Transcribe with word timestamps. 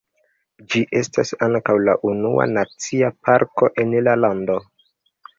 Ĝi 0.73 0.79
estas 0.99 1.31
ankaŭ 1.47 1.75
la 1.89 1.93
unua 2.11 2.47
nacia 2.53 3.09
parko 3.27 3.69
en 3.85 3.93
la 4.09 4.15
lando. 4.23 4.57